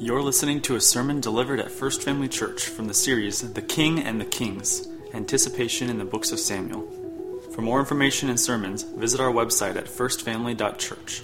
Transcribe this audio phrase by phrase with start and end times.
[0.00, 4.00] You're listening to a sermon delivered at First Family Church from the series The King
[4.00, 6.88] and the Kings Anticipation in the Books of Samuel.
[7.54, 11.22] For more information and sermons, visit our website at firstfamily.church.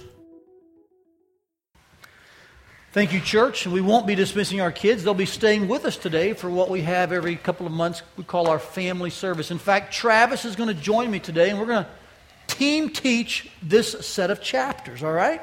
[2.91, 3.65] Thank you, church.
[3.65, 5.03] We won't be dismissing our kids.
[5.03, 8.25] They'll be staying with us today for what we have every couple of months we
[8.25, 9.49] call our family service.
[9.49, 11.89] In fact, Travis is going to join me today, and we're going to
[12.45, 15.41] team teach this set of chapters, all right?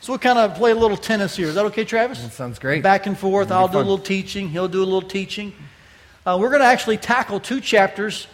[0.00, 1.48] So we'll kind of play a little tennis here.
[1.48, 2.22] Is that okay, Travis?
[2.22, 2.82] That sounds great.
[2.82, 3.50] Back and forth.
[3.50, 4.48] I'll do a little teaching.
[4.48, 5.52] He'll do a little teaching.
[6.24, 8.28] Uh, we're going to actually tackle two chapters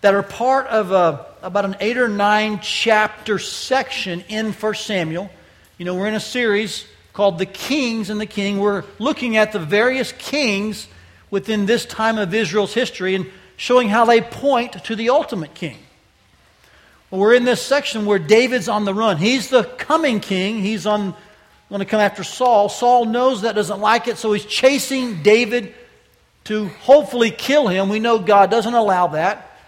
[0.00, 5.30] that are part of a, about an eight or nine chapter section in 1 Samuel.
[5.78, 8.58] You know, we're in a series called The Kings and the King.
[8.58, 10.88] We're looking at the various kings
[11.30, 15.78] within this time of Israel's history and showing how they point to the ultimate king.
[17.16, 19.16] We're in this section where David's on the run.
[19.16, 20.60] He's the coming king.
[20.60, 21.14] He's on
[21.70, 22.68] going to come after Saul.
[22.68, 25.74] Saul knows that doesn't like it, so he's chasing David
[26.44, 27.88] to hopefully kill him.
[27.88, 29.58] We know God doesn't allow that.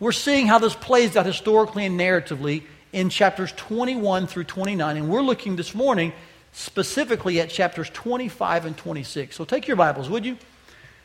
[0.00, 5.08] We're seeing how this plays out historically and narratively in chapters 21 through 29, and
[5.08, 6.12] we're looking this morning
[6.52, 9.34] specifically at chapters 25 and 26.
[9.34, 10.36] So take your Bibles, would you?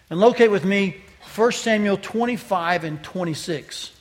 [0.10, 0.98] And locate with me
[1.36, 3.97] 1 Samuel 25 and 26.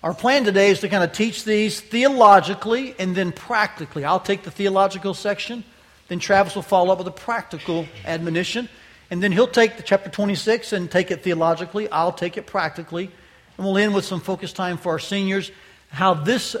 [0.00, 4.04] Our plan today is to kind of teach these theologically and then practically.
[4.04, 5.64] I'll take the theological section,
[6.06, 8.68] then Travis will follow up with a practical admonition,
[9.10, 11.88] and then he'll take the chapter 26 and take it theologically.
[11.90, 13.10] I'll take it practically,
[13.56, 15.50] and we'll end with some focus time for our seniors,
[15.88, 16.54] how this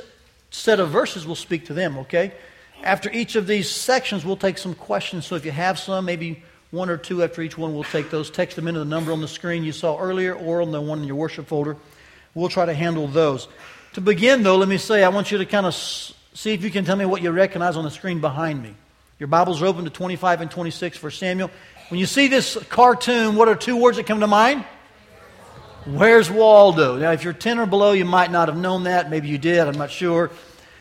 [0.50, 2.32] set of verses will speak to them, okay?
[2.82, 5.26] After each of these sections, we'll take some questions.
[5.26, 6.42] So if you have some, maybe
[6.72, 8.32] one or two after each one, we'll take those.
[8.32, 11.02] Text them into the number on the screen you saw earlier or on the one
[11.02, 11.76] in your worship folder.
[12.38, 13.48] We'll try to handle those.
[13.94, 16.70] To begin, though, let me say I want you to kind of see if you
[16.70, 18.76] can tell me what you recognize on the screen behind me.
[19.18, 21.50] Your Bibles are open to 25 and 26 for Samuel.
[21.88, 24.64] When you see this cartoon, what are two words that come to mind?
[25.84, 26.96] Where's Waldo?
[26.96, 29.10] Now, if you're 10 or below, you might not have known that.
[29.10, 29.58] Maybe you did.
[29.58, 30.30] I'm not sure.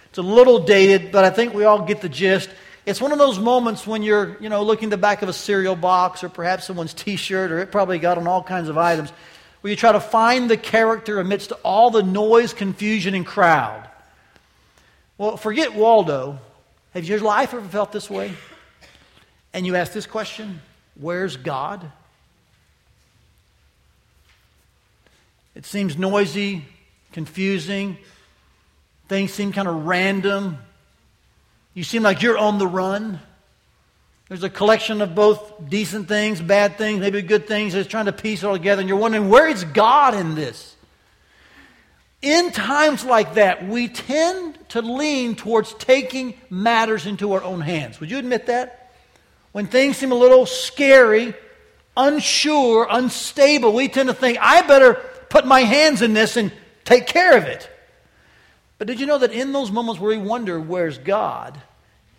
[0.09, 2.51] It's a little dated, but I think we all get the gist.
[2.85, 5.75] It's one of those moments when you're, you know, looking the back of a cereal
[5.75, 9.11] box or perhaps someone's T-shirt, or it probably got on all kinds of items,
[9.67, 13.85] where you try to find the character amidst all the noise, confusion, and crowd.
[15.17, 16.39] Well, forget Waldo.
[16.93, 18.31] Have your life ever felt this way?
[19.51, 20.61] And you ask this question:
[20.95, 21.91] Where's God?
[25.53, 26.63] It seems noisy,
[27.11, 27.97] confusing.
[29.09, 30.59] Things seem kind of random.
[31.73, 33.19] You seem like you're on the run.
[34.29, 37.73] There's a collection of both decent things, bad things, maybe good things.
[37.73, 40.75] It's trying to piece it all together, and you're wondering, where is God in this?
[42.21, 47.99] In times like that, we tend to lean towards taking matters into our own hands.
[47.99, 48.91] Would you admit that?
[49.53, 51.33] When things seem a little scary,
[51.95, 54.95] unsure, unstable, we tend to think, I better
[55.29, 56.51] put my hands in this and
[56.83, 57.69] take care of it.
[58.77, 61.59] But did you know that in those moments where we wonder, where's God?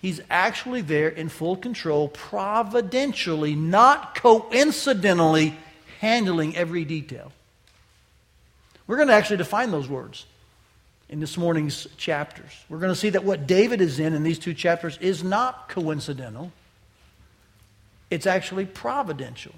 [0.01, 5.57] He's actually there in full control, providentially, not coincidentally,
[6.01, 7.33] handling every detail.
[8.87, 10.27] We're going to actually define those words
[11.09, 12.51] in this morning's chapters.
[12.69, 15.69] We're going to see that what David is in in these two chapters is not
[15.69, 16.53] coincidental,
[18.11, 19.55] it's actually providential.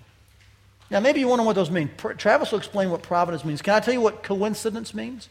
[0.90, 1.90] Now, maybe you wonder what those mean.
[2.18, 3.62] Travis will explain what providence means.
[3.62, 5.28] Can I tell you what coincidence means?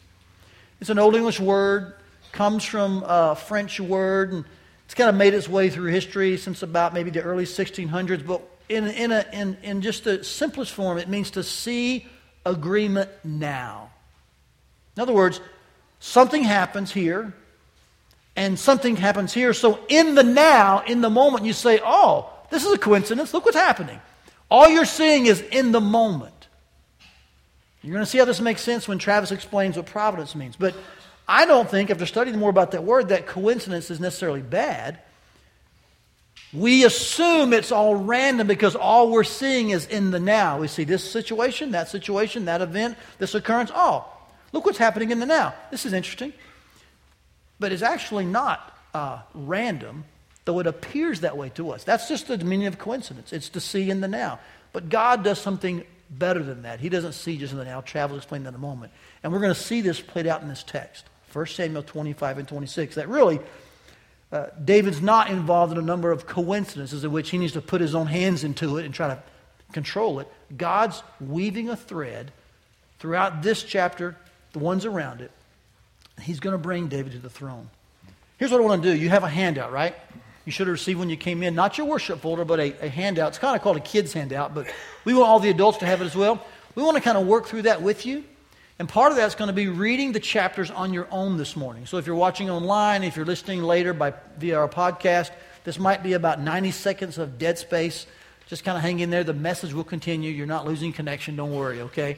[0.80, 1.92] It's an Old English word,
[2.32, 4.44] comes from a French word, and
[4.90, 8.26] it's kind of made its way through history since about maybe the early 1600s.
[8.26, 12.08] But in, in, a, in, in just the simplest form, it means to see
[12.44, 13.92] agreement now.
[14.96, 15.40] In other words,
[16.00, 17.32] something happens here,
[18.34, 19.52] and something happens here.
[19.52, 23.32] So in the now, in the moment, you say, oh, this is a coincidence.
[23.32, 24.00] Look what's happening.
[24.50, 26.48] All you're seeing is in the moment.
[27.82, 30.56] You're going to see how this makes sense when Travis explains what providence means.
[30.56, 30.74] But
[31.30, 34.98] I don't think, after studying more about that word, that coincidence is necessarily bad.
[36.52, 40.58] We assume it's all random because all we're seeing is in the now.
[40.58, 43.70] We see this situation, that situation, that event, this occurrence.
[43.72, 44.08] Oh,
[44.52, 45.54] look what's happening in the now.
[45.70, 46.32] This is interesting.
[47.60, 50.06] But it's actually not uh, random,
[50.46, 51.84] though it appears that way to us.
[51.84, 53.32] That's just the meaning of coincidence.
[53.32, 54.40] It's to see in the now.
[54.72, 56.80] But God does something better than that.
[56.80, 57.82] He doesn't see just in the now.
[57.82, 58.92] Travis will explain that in a moment.
[59.22, 62.48] And we're going to see this played out in this text 1 Samuel 25 and
[62.48, 62.94] 26.
[62.96, 63.40] That really,
[64.32, 67.80] uh, David's not involved in a number of coincidences in which he needs to put
[67.80, 69.22] his own hands into it and try to
[69.72, 70.28] control it.
[70.56, 72.32] God's weaving a thread
[72.98, 74.16] throughout this chapter,
[74.52, 75.30] the ones around it.
[76.20, 77.70] He's going to bring David to the throne.
[78.38, 78.96] Here's what I want to do.
[78.96, 79.94] You have a handout, right?
[80.44, 82.88] You should have received when you came in, not your worship folder, but a, a
[82.88, 83.28] handout.
[83.28, 84.66] It's kind of called a kid's handout, but
[85.04, 86.44] we want all the adults to have it as well.
[86.74, 88.24] We want to kind of work through that with you.
[88.80, 91.84] And part of that's going to be reading the chapters on your own this morning.
[91.84, 95.32] So if you're watching online, if you're listening later by via our podcast,
[95.64, 98.06] this might be about 90 seconds of dead space.
[98.46, 99.22] Just kind of hang in there.
[99.22, 100.30] The message will continue.
[100.30, 101.36] You're not losing connection.
[101.36, 102.16] Don't worry, okay?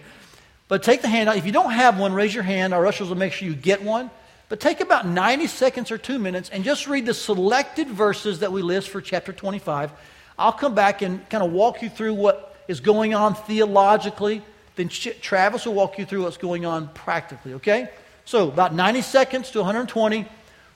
[0.68, 1.36] But take the handout.
[1.36, 2.72] If you don't have one, raise your hand.
[2.72, 4.08] Our ushers will make sure you get one.
[4.48, 8.52] But take about 90 seconds or two minutes and just read the selected verses that
[8.52, 9.90] we list for chapter 25.
[10.38, 14.42] I'll come back and kind of walk you through what is going on theologically
[14.76, 17.90] then Travis will walk you through what's going on practically, okay?
[18.24, 20.26] So, about 90 seconds to 120.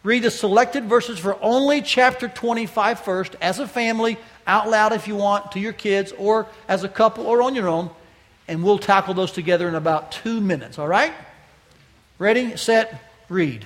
[0.03, 5.09] Read the selected verses for only chapter 25 first, as a family, out loud if
[5.09, 7.91] you want, to your kids, or as a couple, or on your own.
[8.47, 11.13] And we'll tackle those together in about two minutes, all right?
[12.19, 13.65] Ready, set, read.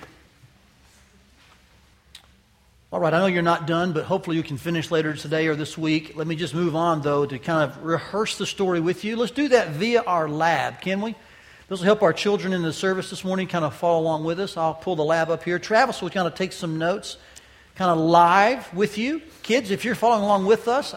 [2.92, 5.54] All right, I know you're not done, but hopefully you can finish later today or
[5.54, 6.16] this week.
[6.16, 9.14] Let me just move on, though, to kind of rehearse the story with you.
[9.14, 11.14] Let's do that via our lab, can we?
[11.68, 14.40] This will help our children in the service this morning kind of follow along with
[14.40, 14.56] us.
[14.56, 15.60] I'll pull the lab up here.
[15.60, 17.16] Travis will kind of take some notes,
[17.76, 19.22] kind of live with you.
[19.44, 20.92] Kids, if you're following along with us,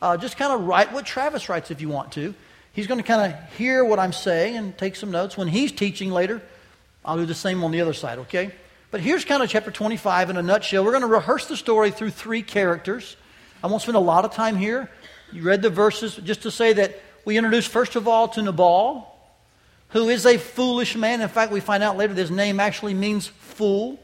[0.00, 2.34] uh, just kind of write what Travis writes if you want to.
[2.72, 5.36] He's going to kind of hear what I'm saying and take some notes.
[5.36, 6.40] When he's teaching later,
[7.04, 8.50] I'll do the same on the other side, okay?
[8.90, 10.82] But here's kind of chapter 25 in a nutshell.
[10.82, 13.16] We're going to rehearse the story through three characters.
[13.62, 14.90] I won't spend a lot of time here.
[15.30, 19.14] You read the verses just to say that we introduce, first of all, to Nabal,
[19.88, 21.20] who is a foolish man.
[21.20, 24.00] In fact, we find out later his name actually means fool.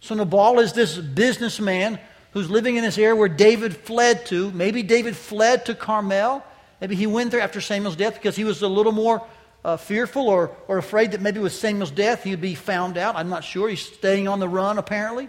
[0.00, 1.98] So Nabal is this businessman
[2.32, 4.50] who's living in this area where David fled to.
[4.52, 6.42] Maybe David fled to Carmel.
[6.80, 9.22] Maybe he went there after Samuel's death because he was a little more
[9.64, 13.16] uh, fearful or, or afraid that maybe with Samuel's death he'd be found out.
[13.16, 13.68] I'm not sure.
[13.68, 15.28] He's staying on the run, apparently.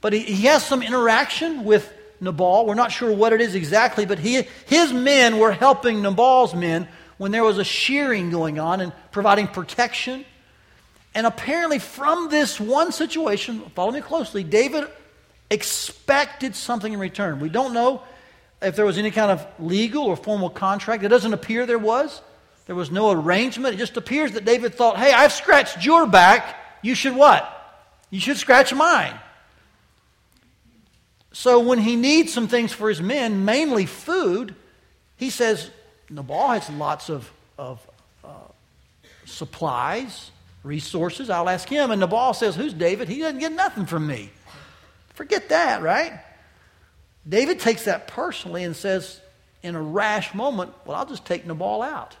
[0.00, 2.66] But he, he has some interaction with Nabal.
[2.66, 6.88] We're not sure what it is exactly, but he, his men were helping Nabal's men
[7.16, 10.24] when there was a shearing going on and providing protection.
[11.14, 14.88] And apparently, from this one situation, follow me closely, David
[15.50, 17.38] expected something in return.
[17.38, 18.02] We don't know
[18.60, 21.04] if there was any kind of legal or formal contract.
[21.04, 22.20] It doesn't appear there was.
[22.66, 23.74] There was no arrangement.
[23.74, 26.56] It just appears that David thought, hey, I've scratched your back.
[26.82, 27.50] You should what?
[28.10, 29.14] You should scratch mine.
[31.32, 34.54] So when he needs some things for his men, mainly food,
[35.16, 35.70] he says,
[36.08, 37.84] Nabal has lots of, of
[38.24, 38.28] uh,
[39.24, 40.30] supplies,
[40.62, 41.28] resources.
[41.30, 41.90] I'll ask him.
[41.90, 43.08] And Nabal says, Who's David?
[43.08, 44.30] He doesn't get nothing from me.
[45.14, 46.20] Forget that, right?
[47.28, 49.20] David takes that personally and says,
[49.62, 52.16] in a rash moment, Well, I'll just take Nabal out.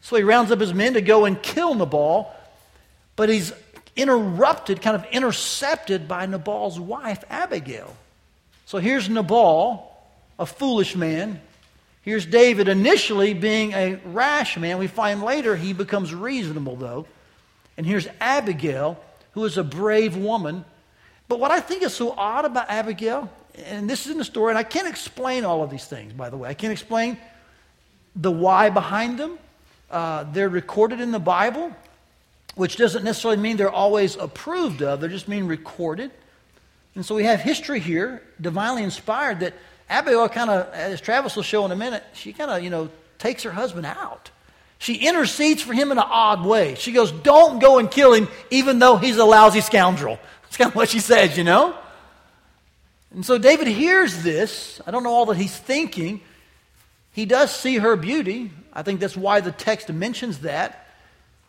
[0.00, 2.32] So he rounds up his men to go and kill Nabal,
[3.16, 3.52] but he's
[3.96, 7.94] interrupted, kind of intercepted by Nabal's wife, Abigail.
[8.66, 9.86] So here's Nabal,
[10.38, 11.40] a foolish man.
[12.02, 14.78] Here's David, initially being a rash man.
[14.78, 17.06] We find later he becomes reasonable, though.
[17.76, 18.98] And here's Abigail,
[19.32, 20.64] who is a brave woman.
[21.28, 23.30] But what I think is so odd about Abigail,
[23.66, 26.30] and this is in the story, and I can't explain all of these things, by
[26.30, 26.48] the way.
[26.48, 27.18] I can't explain
[28.16, 29.38] the why behind them.
[29.90, 31.74] Uh, they're recorded in the Bible,
[32.54, 36.10] which doesn't necessarily mean they're always approved of, They're just mean recorded.
[36.94, 39.54] And so we have history here, divinely inspired, that
[39.88, 42.88] Abigail kind of, as Travis will show in a minute, she kind of, you know,
[43.18, 44.30] takes her husband out.
[44.78, 46.74] She intercedes for him in an odd way.
[46.74, 50.18] She goes, Don't go and kill him, even though he's a lousy scoundrel.
[50.42, 51.76] That's kind of what she says, you know?
[53.12, 54.80] And so David hears this.
[54.86, 56.20] I don't know all that he's thinking.
[57.12, 58.52] He does see her beauty.
[58.72, 60.86] I think that's why the text mentions that.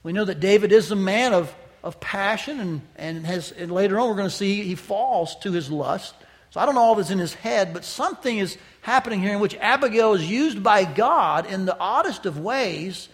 [0.03, 3.99] We know that David is a man of, of passion, and, and, has, and later
[3.99, 6.15] on we're going to see he falls to his lust.
[6.49, 9.39] So I don't know all that's in his head, but something is happening here in
[9.39, 13.07] which Abigail is used by God in the oddest of ways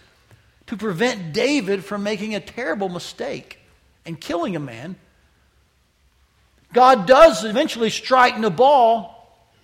[0.66, 3.58] to prevent David from making a terrible mistake
[4.04, 4.96] and killing a man.
[6.72, 9.14] God does eventually strike Nabal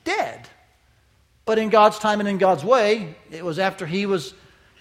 [0.05, 0.49] dead.
[1.45, 4.35] But in God's time and in God's way, it was after he was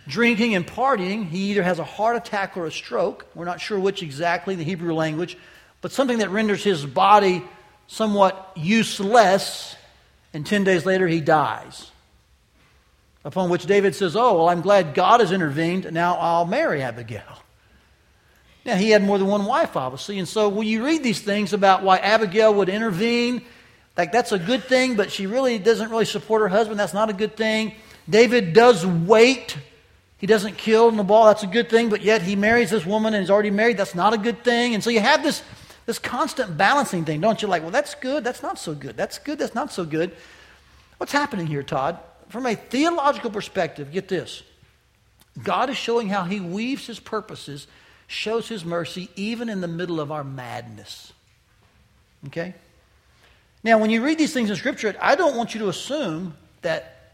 [0.07, 1.27] drinking and partying.
[1.27, 3.25] He either has a heart attack or a stroke.
[3.35, 5.37] We're not sure which exactly, the Hebrew language,
[5.81, 7.43] but something that renders his body
[7.87, 9.75] somewhat useless.
[10.33, 11.91] And 10 days later, he dies.
[13.25, 15.91] Upon which David says, Oh, well, I'm glad God has intervened.
[15.93, 17.39] Now I'll marry Abigail.
[18.65, 20.19] Now, he had more than one wife, obviously.
[20.19, 23.43] And so when you read these things about why Abigail would intervene
[23.97, 26.79] like that's a good thing, but she really doesn't really support her husband.
[26.79, 27.75] That's not a good thing.
[28.09, 29.57] David does wait.
[30.17, 31.25] He doesn't kill Nabal.
[31.25, 33.77] That's a good thing, but yet he marries this woman and is already married.
[33.77, 34.73] That's not a good thing.
[34.73, 35.43] And so you have this,
[35.85, 37.47] this constant balancing thing, don't you?
[37.47, 38.97] Like, well, that's good, that's not so good.
[38.97, 40.15] That's good, that's not so good.
[40.97, 41.99] What's happening here, Todd?
[42.29, 44.43] From a theological perspective, get this.
[45.41, 47.67] God is showing how he weaves his purposes,
[48.07, 51.11] shows his mercy, even in the middle of our madness.
[52.27, 52.53] Okay?
[53.63, 57.13] Now, when you read these things in Scripture, I don't want you to assume that,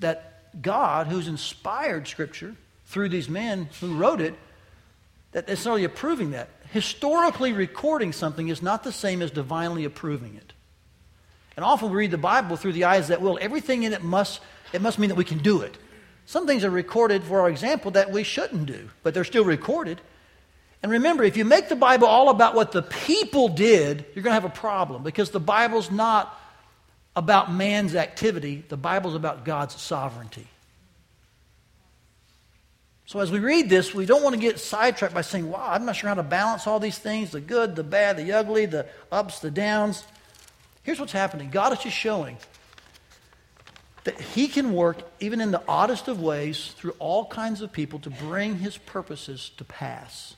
[0.00, 2.54] that God, who's inspired Scripture
[2.86, 4.34] through these men who wrote it,
[5.32, 6.48] that necessarily approving that.
[6.70, 10.52] Historically recording something is not the same as divinely approving it.
[11.56, 13.38] And often we read the Bible through the eyes that will.
[13.40, 14.40] Everything in it must,
[14.72, 15.76] it must mean that we can do it.
[16.24, 20.00] Some things are recorded, for our example, that we shouldn't do, but they're still recorded.
[20.82, 24.34] And remember, if you make the Bible all about what the people did, you're going
[24.34, 26.38] to have a problem because the Bible's not
[27.14, 30.46] about man's activity, the Bible's about God's sovereignty.
[33.04, 35.84] So as we read this, we don't want to get sidetracked by saying, wow, I'm
[35.84, 38.86] not sure how to balance all these things the good, the bad, the ugly, the
[39.10, 40.04] ups, the downs.
[40.82, 42.38] Here's what's happening God is just showing
[44.04, 47.98] that He can work, even in the oddest of ways, through all kinds of people
[48.00, 50.34] to bring His purposes to pass.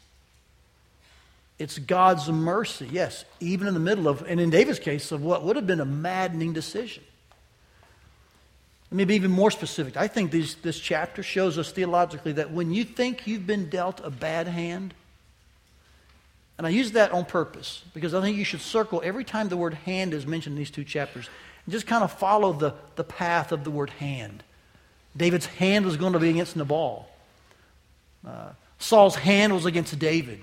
[1.59, 5.45] It's God's mercy, yes, even in the middle of, and in David's case, of what
[5.45, 7.05] would have been a maddening decision.
[8.91, 9.97] Let me be even more specific.
[9.97, 14.01] I think these, this chapter shows us theologically that when you think you've been dealt
[14.05, 14.95] a bad hand,
[16.59, 19.57] and I use that on purpose because I think you should circle every time the
[19.57, 21.29] word hand is mentioned in these two chapters
[21.65, 24.45] and just kind of follow the, the path of the word hand.
[25.17, 27.09] David's hand was going to be against Nabal.
[28.27, 30.41] Uh, Saul's hand was against David.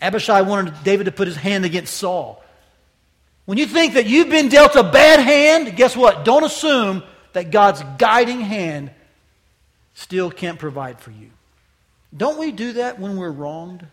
[0.00, 2.42] Abishai wanted David to put his hand against Saul.
[3.44, 6.24] When you think that you've been dealt a bad hand, guess what?
[6.24, 7.02] Don't assume
[7.32, 8.90] that God's guiding hand
[9.94, 11.30] still can't provide for you.
[12.16, 13.86] Don't we do that when we're wronged?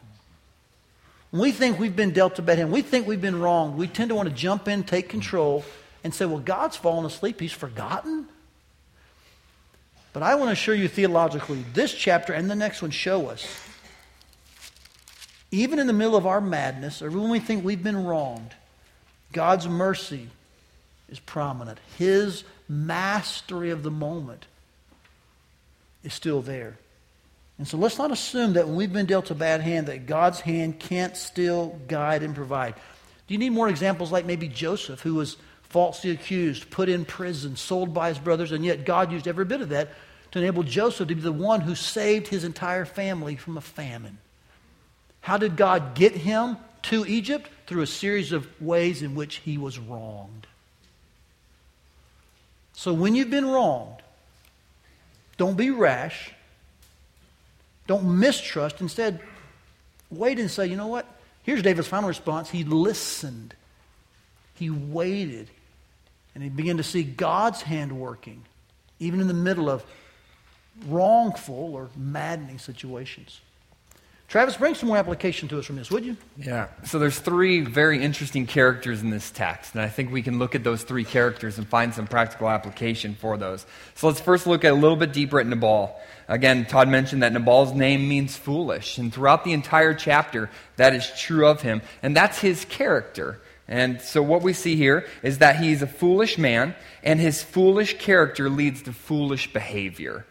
[1.32, 3.88] When we think we've been dealt a bad hand, we think we've been wronged, we
[3.88, 5.66] tend to want to jump in, take control,
[6.04, 7.40] and say, well, God's fallen asleep.
[7.40, 8.28] He's forgotten.
[10.14, 13.46] But I want to assure you theologically, this chapter and the next one show us,
[15.52, 18.54] even in the middle of our madness, or when we think we've been wronged,
[19.32, 20.28] God's mercy
[21.10, 21.80] is prominent.
[21.98, 24.46] His mastery of the moment
[26.04, 26.78] is still there.
[27.58, 30.42] And so let's not assume that when we've been dealt a bad hand, that God's
[30.42, 32.76] hand can't still guide and provide.
[33.28, 37.56] Do you need more examples like maybe Joseph, who was falsely accused, put in prison,
[37.56, 39.90] sold by his brothers, and yet God used every bit of that
[40.32, 44.20] to enable Joseph to be the one who saved his entire family from a famine?
[45.28, 47.50] How did God get him to Egypt?
[47.66, 50.48] Through a series of ways in which he was wronged.
[52.72, 54.02] So when you've been wronged,
[55.36, 56.32] don't be rash.
[57.88, 58.80] Don't mistrust.
[58.80, 59.20] Instead,
[60.10, 61.06] wait and say, you know what?
[61.44, 62.50] Here's David's final response.
[62.50, 63.54] He listened,
[64.56, 65.50] he waited,
[66.36, 68.44] and he began to see God's hand working,
[69.02, 69.84] even in the middle of
[70.88, 73.42] wrongful or maddening situations.
[74.28, 76.18] Travis, bring some more application to us from this, would you?
[76.36, 76.68] Yeah.
[76.84, 80.54] So there's three very interesting characters in this text, and I think we can look
[80.54, 83.66] at those three characters and find some practical application for those.
[83.96, 85.98] So let's first look at a little bit deeper at Nabal.
[86.28, 91.10] Again, Todd mentioned that Nabal's name means foolish, and throughout the entire chapter, that is
[91.18, 93.40] true of him, and that's his character.
[93.66, 97.98] And so what we see here is that he's a foolish man, and his foolish
[97.98, 100.26] character leads to foolish behavior.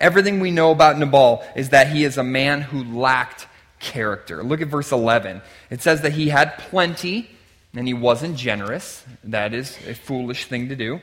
[0.00, 3.46] Everything we know about Nabal is that he is a man who lacked
[3.80, 4.42] character.
[4.42, 5.42] Look at verse 11.
[5.70, 7.28] It says that he had plenty
[7.74, 9.04] and he wasn't generous.
[9.24, 11.00] That is a foolish thing to do.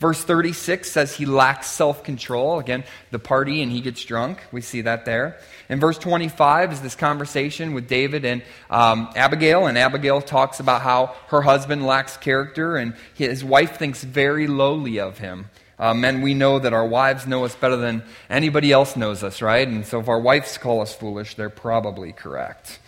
[0.00, 2.58] Verse 36 says he lacks self control.
[2.58, 4.38] Again, the party and he gets drunk.
[4.50, 5.38] We see that there.
[5.68, 9.66] And verse 25 is this conversation with David and um, Abigail.
[9.66, 14.98] And Abigail talks about how her husband lacks character and his wife thinks very lowly
[14.98, 15.50] of him.
[15.80, 19.40] Uh, men, we know that our wives know us better than anybody else knows us,
[19.40, 19.66] right?
[19.66, 22.78] And so if our wives call us foolish, they're probably correct.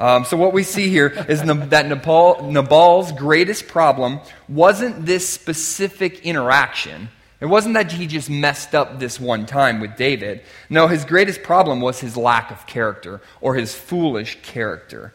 [0.00, 6.26] Um, so what we see here is that Nabal, Nabal's greatest problem wasn't this specific
[6.26, 7.10] interaction.
[7.40, 10.42] It wasn't that he just messed up this one time with David.
[10.68, 15.14] No, his greatest problem was his lack of character or his foolish character.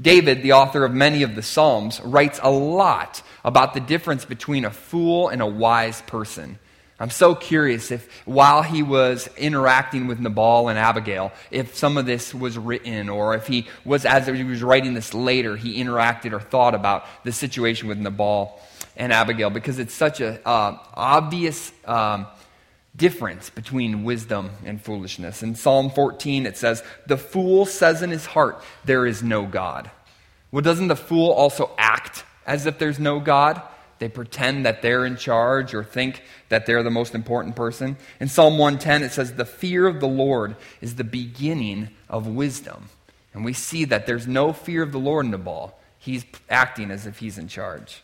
[0.00, 4.64] David, the author of many of the Psalms, writes a lot about the difference between
[4.64, 6.60] a fool and a wise person.
[7.00, 12.06] I'm so curious if while he was interacting with Nabal and Abigail, if some of
[12.06, 16.32] this was written, or if he was, as he was writing this later, he interacted
[16.32, 18.60] or thought about the situation with Nabal
[18.96, 22.26] and Abigail, because it's such an uh, obvious um,
[22.96, 25.44] difference between wisdom and foolishness.
[25.44, 29.88] In Psalm 14, it says, The fool says in his heart, There is no God.
[30.50, 33.62] Well, doesn't the fool also act as if there's no God?
[33.98, 37.96] They pretend that they're in charge or think that they're the most important person.
[38.20, 42.88] In Psalm 110, it says, The fear of the Lord is the beginning of wisdom.
[43.34, 45.78] And we see that there's no fear of the Lord in Nabal.
[45.98, 48.02] He's acting as if he's in charge.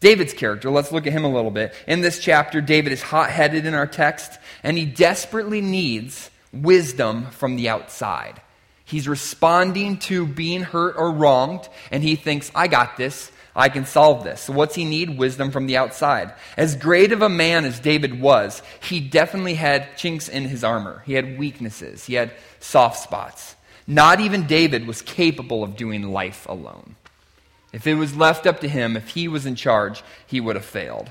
[0.00, 1.74] David's character, let's look at him a little bit.
[1.86, 7.26] In this chapter, David is hot headed in our text, and he desperately needs wisdom
[7.30, 8.40] from the outside.
[8.84, 13.31] He's responding to being hurt or wronged, and he thinks, I got this.
[13.54, 14.42] I can solve this.
[14.42, 15.18] So, what's he need?
[15.18, 16.32] Wisdom from the outside.
[16.56, 21.02] As great of a man as David was, he definitely had chinks in his armor.
[21.04, 23.56] He had weaknesses, he had soft spots.
[23.86, 26.96] Not even David was capable of doing life alone.
[27.72, 30.64] If it was left up to him, if he was in charge, he would have
[30.64, 31.10] failed.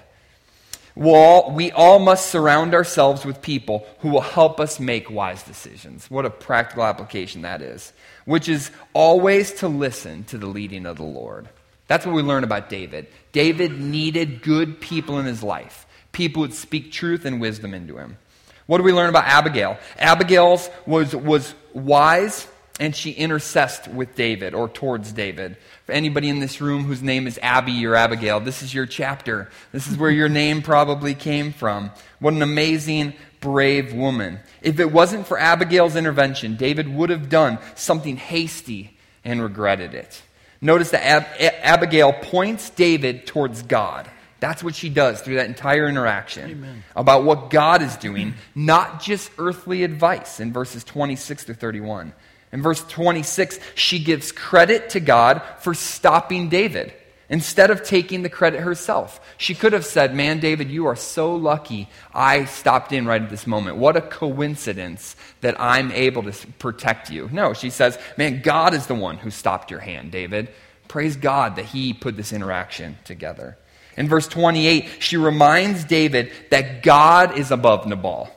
[0.96, 6.10] Well, we all must surround ourselves with people who will help us make wise decisions.
[6.12, 7.94] What a practical application that is,
[8.26, 11.48] which is always to listen to the leading of the Lord.
[11.92, 13.08] That's what we learn about David.
[13.34, 18.18] David needed good people in his life, people would speak truth and wisdom into him.
[18.66, 19.78] What do we learn about Abigail?
[20.00, 22.48] Abigail was, was wise
[22.80, 25.58] and she intercessed with David or towards David.
[25.86, 29.50] For anybody in this room whose name is Abby or Abigail, this is your chapter.
[29.74, 31.92] This is where your name probably came from.
[32.20, 34.40] What an amazing, brave woman.
[34.62, 40.22] If it wasn't for Abigail's intervention, David would have done something hasty and regretted it.
[40.62, 44.10] Notice that Ab- Abigail points David towards God.
[44.40, 46.84] That's what she does through that entire interaction Amen.
[46.96, 52.14] about what God is doing, not just earthly advice in verses 26 to 31.
[52.52, 56.94] In verse 26, she gives credit to God for stopping David
[57.32, 59.20] instead of taking the credit herself.
[59.38, 63.30] She could have said, Man, David, you are so lucky I stopped in right at
[63.30, 63.78] this moment.
[63.78, 67.30] What a coincidence that I'm able to protect you.
[67.32, 70.50] No, she says, Man, God is the one who stopped your hand, David.
[70.90, 73.58] Praise God that he put this interaction together.
[73.96, 78.30] In verse 28, she reminds David that God is above Nabal,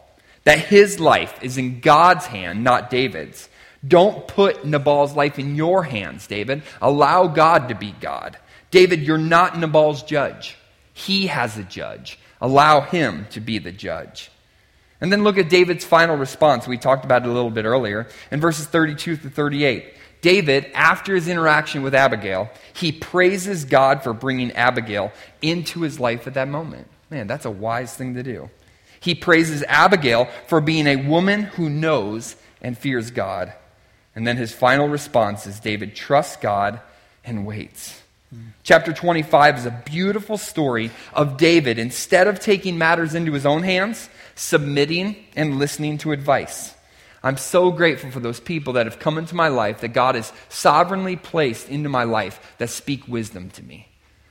[0.44, 3.48] that his life is in God's hand, not David's.
[3.86, 6.62] Don't put Nabal's life in your hands, David.
[6.80, 8.38] Allow God to be God.
[8.70, 10.56] David, you're not Nabal's judge.
[10.92, 12.18] He has a judge.
[12.40, 14.30] Allow him to be the judge.
[15.00, 16.66] And then look at David's final response.
[16.66, 19.94] We talked about it a little bit earlier in verses 32 to 38.
[20.22, 26.26] David, after his interaction with Abigail, he praises God for bringing Abigail into his life
[26.26, 26.88] at that moment.
[27.10, 28.48] Man, that's a wise thing to do.
[29.00, 33.52] He praises Abigail for being a woman who knows and fears God.
[34.14, 36.80] And then his final response is David trusts God
[37.24, 38.00] and waits.
[38.62, 43.62] Chapter 25 is a beautiful story of David, instead of taking matters into his own
[43.62, 46.74] hands, submitting and listening to advice.
[47.22, 50.32] I'm so grateful for those people that have come into my life that God has
[50.48, 53.88] sovereignly placed into my life that speak wisdom to me,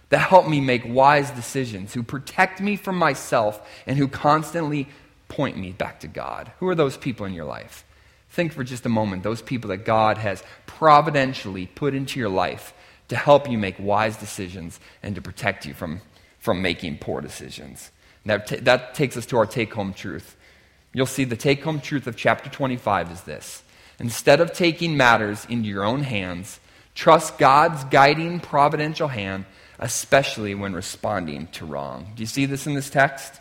[0.09, 4.87] that help me make wise decisions, who protect me from myself, and who constantly
[5.27, 6.51] point me back to God.
[6.59, 7.85] Who are those people in your life?
[8.33, 12.73] Think for just a moment those people that God has providentially put into your life
[13.09, 16.01] to help you make wise decisions and to protect you from,
[16.39, 17.91] from making poor decisions.
[18.25, 20.35] That, t- that takes us to our take home truth.
[20.93, 23.61] You'll see the take home truth of chapter 25 is this
[23.99, 26.59] instead of taking matters into your own hands,
[26.95, 29.45] trust God's guiding providential hand,
[29.77, 32.11] especially when responding to wrong.
[32.15, 33.39] Do you see this in this text?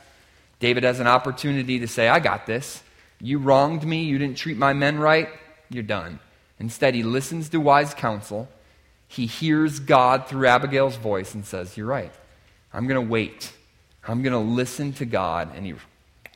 [0.61, 2.83] David has an opportunity to say, I got this.
[3.23, 4.03] You wronged me.
[4.03, 5.31] You didn't treat my men right.
[5.71, 6.19] You're done.
[6.59, 8.49] Instead, he listens to wise counsel
[9.13, 12.13] he hears God through Abigail's voice and says, You're right.
[12.73, 13.53] I'm going to wait.
[14.09, 15.55] I'm going to listen to God.
[15.55, 15.75] And he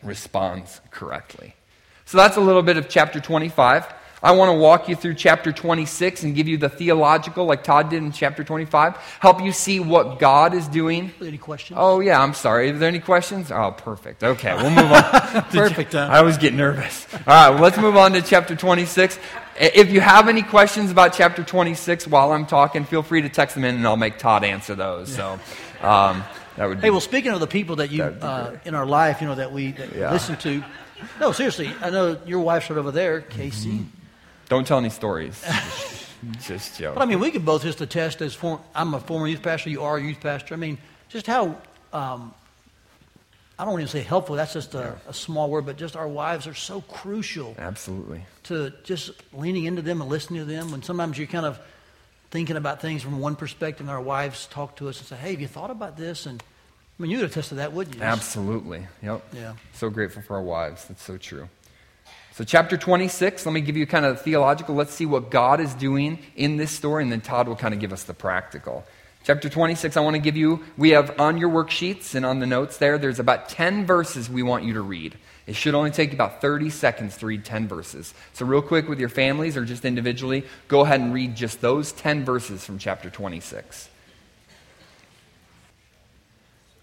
[0.03, 1.55] responds correctly.
[2.05, 3.87] So that's a little bit of chapter 25.
[4.23, 7.91] I want to walk you through chapter 26 and give you the theological, like Todd
[7.91, 8.97] did in chapter 25.
[9.21, 11.13] Help you see what God is doing.
[11.21, 11.79] Any questions?
[11.81, 12.71] Oh, yeah, I'm sorry.
[12.71, 13.53] Are there any questions?
[13.53, 14.25] Oh, perfect.
[14.25, 15.03] Okay, we'll move on.
[15.51, 15.95] perfect.
[15.95, 17.07] I always get nervous.
[17.13, 19.19] All right, well, let's move on to chapter 26.
[19.59, 23.55] If you have any questions about chapter 26 while I'm talking, feel free to text
[23.55, 25.15] them in and I'll make Todd answer those.
[25.15, 25.39] So
[25.83, 26.25] um,
[26.57, 29.27] that would Hey, well, speaking of the people that you, uh, in our life, you
[29.27, 30.11] know, that we that yeah.
[30.11, 30.65] listen to,
[31.21, 33.71] no, seriously, I know your wife's right over there, Casey.
[33.71, 34.06] Mm-hmm.
[34.49, 35.43] Don't tell any stories.
[36.41, 36.95] just joke.
[36.95, 39.71] But I mean, we can both just attest as form, I'm a former youth pastor,
[39.71, 40.55] you are a youth pastor.
[40.55, 40.79] I mean,
[41.09, 41.57] just how
[41.93, 42.35] um,
[43.59, 45.11] I don't want to say helpful, that's just a, yeah.
[45.11, 47.55] a, small word, but just our wives are so crucial.
[47.59, 48.23] Absolutely.
[48.45, 50.71] To just leaning into them and listening to them.
[50.71, 51.59] When sometimes you're kind of
[52.31, 55.31] thinking about things from one perspective, and our wives talk to us and say, hey,
[55.31, 56.27] have you thought about this?
[56.27, 58.03] And I mean, you would attest to that, wouldn't you?
[58.03, 58.87] Absolutely.
[59.03, 59.25] Yep.
[59.33, 59.55] Yeah.
[59.73, 60.85] So grateful for our wives.
[60.85, 61.49] That's so true.
[62.37, 64.75] So, chapter 26, let me give you kind of the theological.
[64.75, 67.81] Let's see what God is doing in this story, and then Todd will kind of
[67.81, 68.85] give us the practical.
[69.25, 72.47] Chapter 26, I want to give you, we have on your worksheets and on the
[72.47, 75.17] notes there, there's about 10 verses we want you to read.
[75.47, 78.13] It should only take you about 30 seconds to read 10 verses.
[78.35, 81.91] So, real quick with your families or just individually, go ahead and read just those
[81.93, 83.89] 10 verses from chapter 26.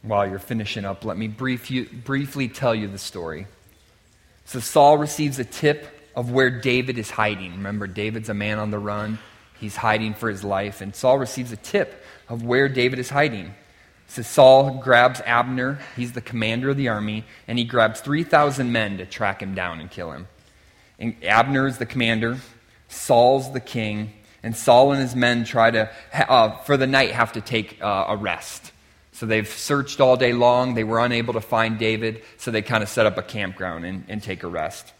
[0.02, 3.46] While you're finishing up, let me brief you, briefly tell you the story.
[4.46, 7.52] So Saul receives a tip of where David is hiding.
[7.54, 9.20] Remember, David's a man on the run.
[9.60, 10.82] He's hiding for his life.
[10.82, 13.54] And Saul receives a tip of where David is hiding.
[14.08, 18.98] So Saul grabs Abner, he's the commander of the army, and he grabs 3,000 men
[18.98, 20.28] to track him down and kill him.
[21.00, 22.38] And Abner is the commander,
[22.90, 27.32] Saul's the king, and Saul and his men try to, uh, for the night, have
[27.34, 28.73] to take uh, a rest.
[29.14, 30.74] So they've searched all day long.
[30.74, 34.04] They were unable to find David, so they kind of set up a campground and,
[34.10, 34.92] and take a rest.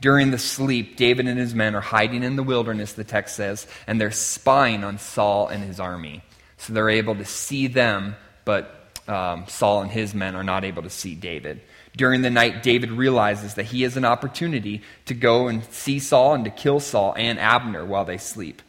[0.00, 3.66] During the sleep, David and his men are hiding in the wilderness, the text says,
[3.86, 6.22] and they're spying on Saul and his army.
[6.56, 10.82] So they're able to see them, but um, Saul and his men are not able
[10.82, 11.60] to see David.
[11.96, 16.34] During the night, David realizes that he has an opportunity to go and see Saul
[16.34, 18.62] and to kill Saul and Abner while they sleep.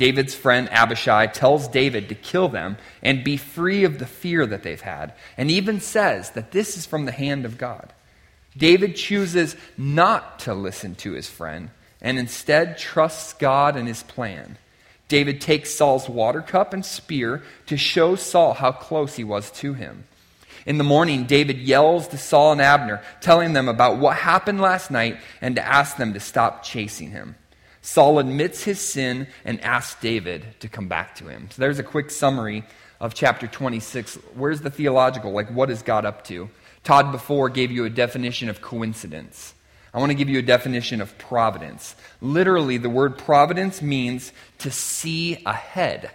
[0.00, 4.62] David's friend Abishai tells David to kill them and be free of the fear that
[4.62, 7.92] they've had, and even says that this is from the hand of God.
[8.56, 11.68] David chooses not to listen to his friend
[12.00, 14.56] and instead trusts God and his plan.
[15.08, 19.74] David takes Saul's water cup and spear to show Saul how close he was to
[19.74, 20.04] him.
[20.64, 24.90] In the morning, David yells to Saul and Abner, telling them about what happened last
[24.90, 27.34] night and to ask them to stop chasing him.
[27.82, 31.48] Saul admits his sin and asks David to come back to him.
[31.50, 32.64] So there's a quick summary
[33.00, 34.16] of chapter 26.
[34.34, 35.32] Where's the theological?
[35.32, 36.50] Like, what is God up to?
[36.84, 39.54] Todd before gave you a definition of coincidence.
[39.92, 41.96] I want to give you a definition of providence.
[42.20, 46.10] Literally, the word providence means to see ahead,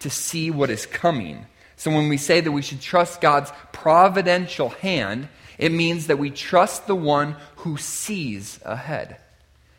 [0.00, 1.46] to see what is coming.
[1.76, 6.30] So when we say that we should trust God's providential hand, it means that we
[6.30, 9.18] trust the one who sees ahead.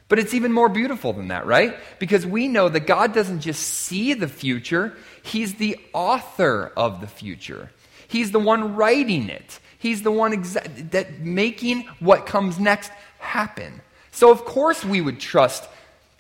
[0.09, 1.77] But it's even more beautiful than that, right?
[1.99, 7.07] Because we know that God doesn't just see the future, He's the author of the
[7.07, 7.71] future.
[8.07, 9.59] He's the one writing it.
[9.77, 13.81] He's the one exa- that making what comes next happen.
[14.11, 15.69] So of course we would trust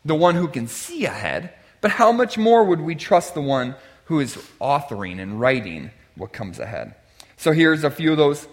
[0.05, 3.75] the one who can see ahead, but how much more would we trust the one
[4.05, 6.93] who is authoring and writing what comes ahead?
[7.37, 8.47] So here's a few of those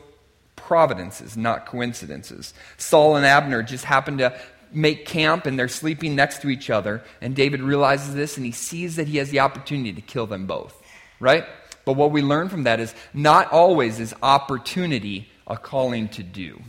[0.57, 2.55] providences, not coincidences.
[2.79, 4.37] Saul and Abner just happened to
[4.72, 7.02] make camp and they're sleeping next to each other.
[7.20, 10.46] And David realizes this and he sees that he has the opportunity to kill them
[10.46, 10.81] both.
[11.20, 11.44] Right?
[11.85, 16.61] But what we learn from that is not always is opportunity a calling to do.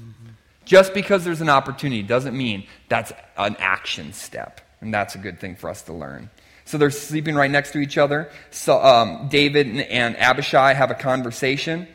[0.63, 4.61] Just because there's an opportunity doesn't mean that's an action step.
[4.81, 6.29] And that's a good thing for us to learn.
[6.65, 8.29] So they're sleeping right next to each other.
[8.51, 11.87] So um, David and Abishai have a conversation.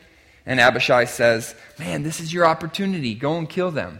[0.45, 3.13] And Abishai says, Man, this is your opportunity.
[3.13, 3.99] Go and kill them.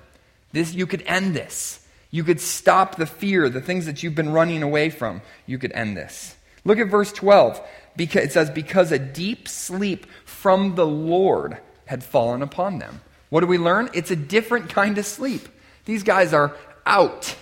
[0.51, 1.82] This, you could end this.
[2.13, 5.23] You could stop the fear, the things that you've been running away from.
[5.47, 6.35] You could end this.
[6.63, 7.59] Look at verse 12.
[7.95, 13.01] Because, it says, Because a deep sleep from the Lord had fallen upon them.
[13.31, 13.89] What do we learn?
[13.95, 15.49] It's a different kind of sleep.
[15.85, 17.35] These guys are out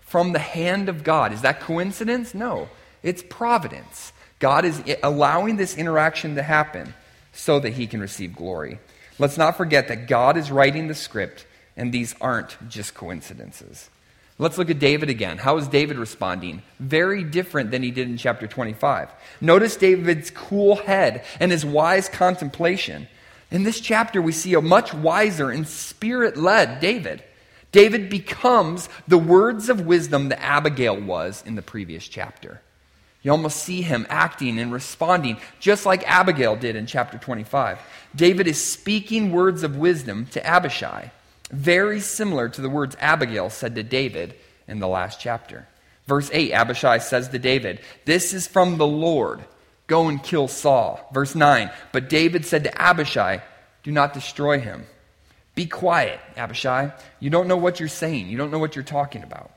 [0.00, 1.32] from the hand of God.
[1.32, 2.34] Is that coincidence?
[2.34, 2.68] No.
[3.02, 4.12] It's providence.
[4.40, 6.92] God is allowing this interaction to happen
[7.32, 8.78] so that he can receive glory.
[9.18, 11.46] Let's not forget that God is writing the script,
[11.78, 13.88] and these aren't just coincidences.
[14.40, 15.38] Let's look at David again.
[15.38, 16.62] How is David responding?
[16.78, 19.10] Very different than he did in chapter 25.
[19.40, 23.08] Notice David's cool head and his wise contemplation.
[23.50, 27.24] In this chapter, we see a much wiser and spirit led David.
[27.72, 32.60] David becomes the words of wisdom that Abigail was in the previous chapter.
[33.22, 37.80] You almost see him acting and responding just like Abigail did in chapter 25.
[38.14, 41.10] David is speaking words of wisdom to Abishai.
[41.50, 44.34] Very similar to the words Abigail said to David
[44.66, 45.66] in the last chapter.
[46.06, 49.44] Verse 8, Abishai says to David, This is from the Lord.
[49.86, 51.06] Go and kill Saul.
[51.12, 53.42] Verse 9, But David said to Abishai,
[53.82, 54.86] Do not destroy him.
[55.54, 56.92] Be quiet, Abishai.
[57.20, 59.50] You don't know what you're saying, you don't know what you're talking about.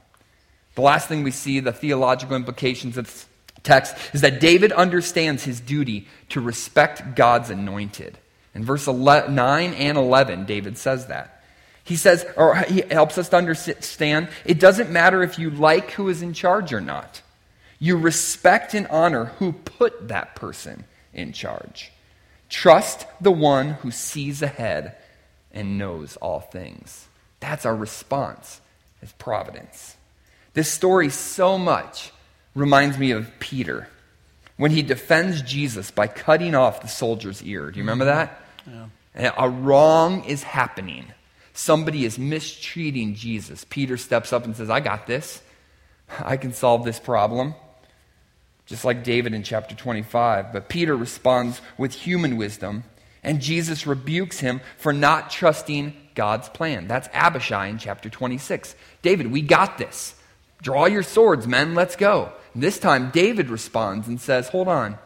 [0.75, 3.25] The last thing we see, the theological implications of this
[3.63, 8.17] text, is that David understands his duty to respect God's anointed.
[8.55, 11.40] In verse 11, 9 and 11, David says that.
[11.83, 16.09] He says, or he helps us to understand, it doesn't matter if you like who
[16.09, 17.21] is in charge or not.
[17.79, 21.91] You respect and honor who put that person in charge.
[22.49, 24.95] Trust the one who sees ahead
[25.51, 27.07] and knows all things.
[27.39, 28.61] That's our response
[29.01, 29.97] is providence.
[30.53, 32.11] This story so much
[32.53, 33.87] reminds me of Peter
[34.57, 37.71] when he defends Jesus by cutting off the soldier's ear.
[37.71, 38.41] Do you remember that?
[38.67, 39.33] Yeah.
[39.37, 41.05] A wrong is happening.
[41.53, 43.65] Somebody is mistreating Jesus.
[43.69, 45.41] Peter steps up and says, I got this.
[46.19, 47.55] I can solve this problem.
[48.65, 50.53] Just like David in chapter 25.
[50.53, 52.83] But Peter responds with human wisdom,
[53.23, 56.87] and Jesus rebukes him for not trusting God's plan.
[56.87, 58.75] That's Abishai in chapter 26.
[59.01, 60.15] David, we got this.
[60.61, 62.31] Draw your swords, men, let's go.
[62.53, 64.97] This time, David responds and says, Hold on.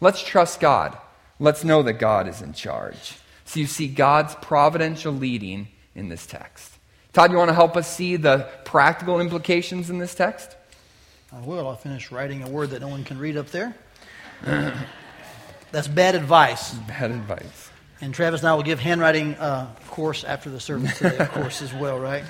[0.00, 0.96] Let's trust God.
[1.38, 3.19] Let's know that God is in charge.
[3.50, 6.72] So you see God's providential leading in this text.
[7.12, 10.54] Todd, you want to help us see the practical implications in this text?
[11.32, 11.66] I will.
[11.66, 13.74] I'll finish writing a word that no one can read up there.
[15.72, 16.74] That's bad advice.
[16.86, 17.70] Bad advice.
[18.00, 21.60] And Travis and I will give handwriting uh, course after the service today, of course,
[21.60, 22.22] as well, right?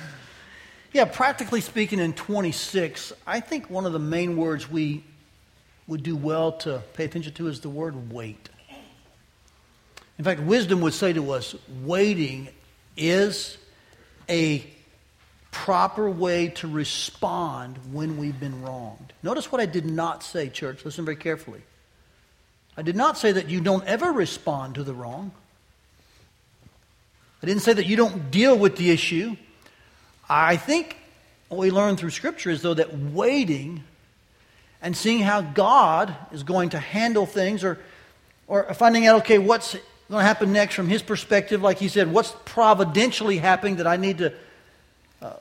[0.91, 5.03] Yeah, practically speaking, in 26, I think one of the main words we
[5.85, 8.49] would do well to pay attention to is the word wait.
[10.17, 12.49] In fact, wisdom would say to us waiting
[12.95, 13.57] is
[14.29, 14.65] a
[15.51, 19.13] proper way to respond when we've been wronged.
[19.23, 20.85] Notice what I did not say, church.
[20.85, 21.61] Listen very carefully.
[22.77, 25.31] I did not say that you don't ever respond to the wrong.
[27.43, 29.35] I didn't say that you don't deal with the issue.
[30.29, 30.95] I think
[31.49, 33.83] what we learn through Scripture is, though, that waiting
[34.81, 37.77] and seeing how God is going to handle things or,
[38.47, 39.75] or finding out, okay, what's
[40.11, 43.97] going to happen next from His perspective, like He said, what's providentially happening that I
[43.97, 44.33] need to,
[45.21, 45.33] uh,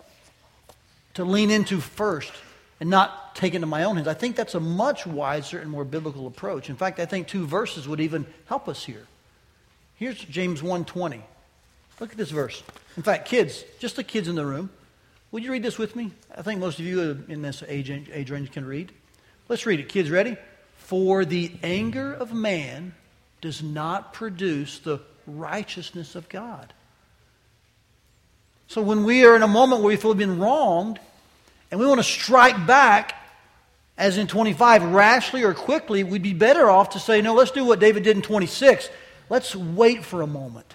[1.15, 2.33] to lean into first
[2.81, 4.09] and not take into my own hands.
[4.09, 6.71] I think that's a much wiser and more biblical approach.
[6.71, 9.07] In fact, I think two verses would even help us here.
[9.97, 11.23] Here's James 1:20.
[12.01, 12.63] Look at this verse.
[12.97, 14.71] In fact, kids, just the kids in the room,
[15.31, 16.13] would you read this with me?
[16.35, 18.93] I think most of you in this age, age range can read.
[19.49, 19.89] Let's read it.
[19.89, 20.37] Kids, ready?
[20.79, 22.95] For the anger of man
[23.41, 26.73] does not produce the righteousness of God.
[28.69, 31.01] So when we are in a moment where we feel we've been wronged
[31.71, 33.15] and we want to strike back,
[33.99, 37.65] as in 25, rashly or quickly, we'd be better off to say, no, let's do
[37.65, 38.89] what David did in 26.
[39.29, 40.75] Let's wait for a moment.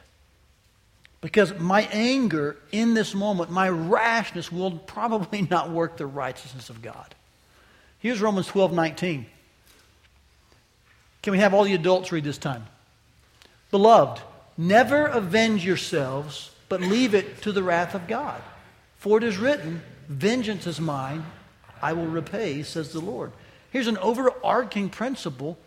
[1.22, 6.82] Because my anger in this moment, my rashness will probably not work the righteousness of
[6.82, 7.16] God.
[8.00, 9.26] Here's Romans 12 19.
[11.26, 12.68] Can we have all the adults read this time?
[13.72, 14.22] Beloved,
[14.60, 18.40] never avenge yourselves, but leave it to the wrath of God.
[19.00, 21.26] For it is written, Vengeance is mine,
[21.82, 23.32] I will repay, says the Lord.
[23.72, 25.58] Here's an overarching principle,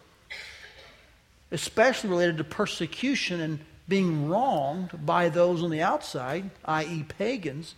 [1.50, 7.74] especially related to persecution and being wronged by those on the outside, i.e., pagans,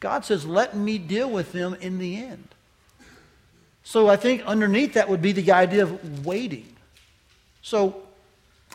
[0.00, 2.48] God says, let me deal with them in the end.
[3.84, 6.69] So I think underneath that would be the idea of waiting.
[7.62, 8.02] So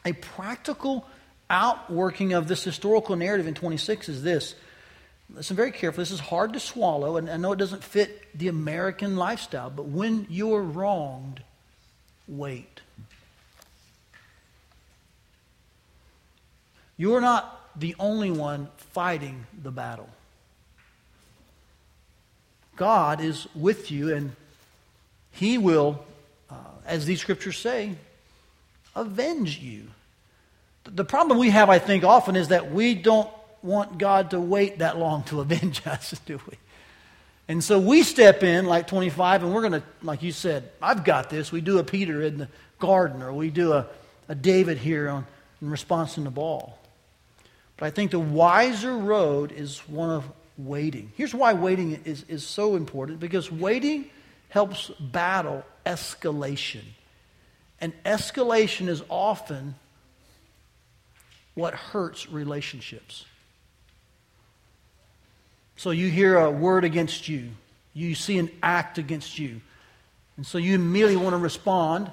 [0.06, 1.08] a practical
[1.50, 4.56] outworking of this historical narrative in 26 is this.
[5.34, 6.04] Listen very carefully.
[6.04, 9.86] This is hard to swallow, and I know it doesn't fit the American lifestyle, but
[9.86, 11.42] when you're wronged,
[12.28, 12.82] wait.
[16.98, 20.10] You're not the only one fighting the battle.
[22.76, 24.36] God is with you, and
[25.32, 26.06] He will,
[26.50, 27.96] uh, as these scriptures say,
[28.96, 29.88] avenge you.
[30.86, 33.30] The problem we have, I think, often is that we don't
[33.62, 36.58] want God to wait that long to avenge us, do we?
[37.48, 41.04] And so we step in like 25, and we're going to, like you said, I've
[41.04, 41.52] got this.
[41.52, 42.48] We do a Peter in the
[42.80, 43.86] garden, or we do a,
[44.28, 45.28] a David here on,
[45.62, 46.78] in response to Nabal.
[47.78, 50.24] But I think the wiser road is one of
[50.58, 51.12] waiting.
[51.16, 54.10] Here's why waiting is, is so important because waiting
[54.50, 56.84] helps battle escalation.
[57.86, 59.76] And escalation is often
[61.54, 63.26] what hurts relationships.
[65.76, 67.52] So you hear a word against you,
[67.94, 69.62] you see an act against you,
[70.36, 72.10] and so you immediately want to respond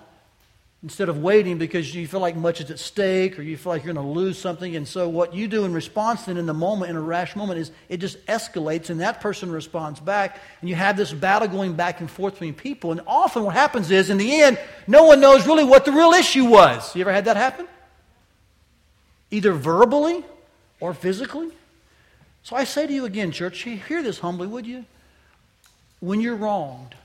[0.83, 3.85] instead of waiting because you feel like much is at stake or you feel like
[3.85, 4.75] you're going to lose something.
[4.75, 7.61] And so, what you do in response then in the moment, in a rash moment,
[7.61, 10.41] is it just escalates and that person responds back.
[10.61, 12.91] And you have this battle going back and forth between people.
[12.91, 16.13] And often, what happens is, in the end, no one knows really what the real
[16.13, 16.95] issue was.
[16.97, 17.69] You ever had that happen?
[19.31, 20.25] Either verbally
[20.81, 21.51] or physically?
[22.43, 24.85] So, I say to you again, church, hear this humbly, would you?
[26.01, 26.97] When you're wronged,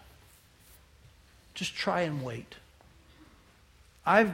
[1.54, 2.56] just try and wait.
[4.08, 4.34] I've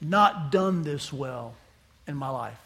[0.00, 1.54] not done this well
[2.08, 2.58] in my life.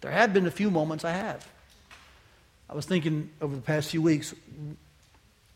[0.00, 1.46] There have been a few moments I have.
[2.70, 4.34] I was thinking over the past few weeks,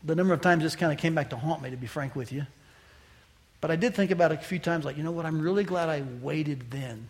[0.03, 2.15] the number of times this kind of came back to haunt me, to be frank
[2.15, 2.45] with you.
[3.61, 5.63] But I did think about it a few times, like, you know what, I'm really
[5.63, 7.09] glad I waited then.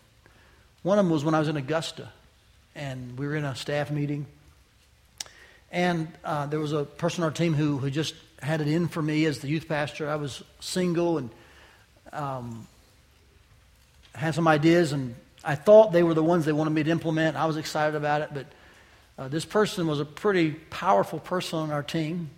[0.83, 2.09] One of them was when I was in Augusta,
[2.75, 4.25] and we were in a staff meeting.
[5.71, 8.87] And uh, there was a person on our team who, who just had it in
[8.87, 10.09] for me as the youth pastor.
[10.09, 11.29] I was single and
[12.13, 12.67] um,
[14.15, 17.35] had some ideas, and I thought they were the ones they wanted me to implement.
[17.35, 18.45] I was excited about it, but
[19.17, 22.29] uh, this person was a pretty powerful person on our team.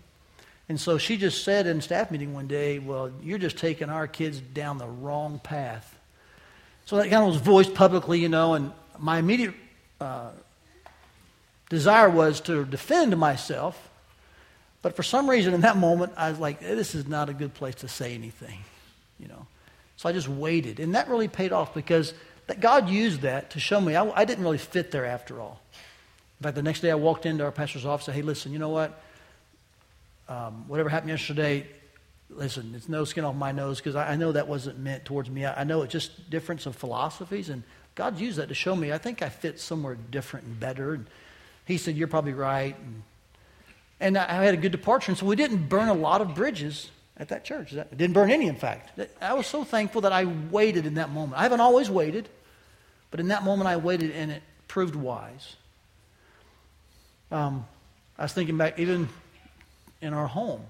[0.68, 4.08] And so she just said in staff meeting one day, Well, you're just taking our
[4.08, 5.98] kids down the wrong path.
[6.86, 9.54] So that kind of was voiced publicly, you know, and my immediate
[10.02, 10.32] uh,
[11.70, 13.90] desire was to defend myself.
[14.82, 17.54] But for some reason in that moment, I was like, This is not a good
[17.54, 18.60] place to say anything,
[19.20, 19.46] you know.
[19.98, 20.80] So I just waited.
[20.80, 22.14] And that really paid off because
[22.48, 25.62] that God used that to show me I, I didn't really fit there after all.
[26.40, 28.52] In fact, the next day I walked into our pastor's office and said, Hey, listen,
[28.52, 29.02] you know what?
[30.28, 31.68] Um, whatever happened yesterday,
[32.30, 35.30] listen, it's no skin off my nose because I, I, know that wasn't meant towards
[35.30, 35.46] me.
[35.46, 37.62] I, I, know it's just difference of philosophies, and
[37.94, 40.96] God used that to show me I think I fit somewhere different and better.
[40.96, 41.06] And
[41.66, 42.76] He said, You're probably right.
[42.78, 43.04] And,
[44.00, 45.12] and I had a good departure.
[45.12, 47.74] And so we didn't burn a lot of bridges at that church.
[47.76, 49.00] I didn't burn any, in fact.
[49.22, 51.40] I was so thankful that I waited in that moment.
[51.40, 52.28] I haven't always waited,
[53.12, 55.56] but in that moment I waited, and it proved wise.
[57.32, 57.66] Um,
[58.18, 59.10] I was thinking back, even
[60.02, 60.62] in our home.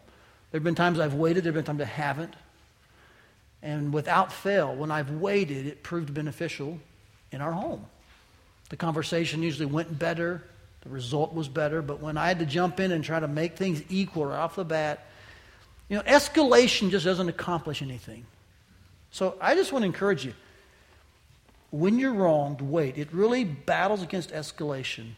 [0.51, 2.33] There have been times I've waited, there have been times I haven't.
[3.61, 6.79] And without fail, when I've waited, it proved beneficial
[7.31, 7.85] in our home.
[8.69, 10.43] The conversation usually went better,
[10.81, 13.57] the result was better, but when I had to jump in and try to make
[13.57, 15.07] things equal right off the bat,
[15.89, 18.25] you know, escalation just doesn't accomplish anything.
[19.11, 20.33] So I just want to encourage you
[21.75, 22.97] when you're wronged, wait.
[22.97, 25.11] It really battles against escalation.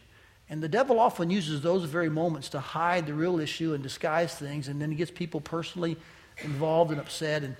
[0.50, 4.34] And the devil often uses those very moments to hide the real issue and disguise
[4.34, 5.96] things, and then he gets people personally
[6.42, 7.54] involved and upset, and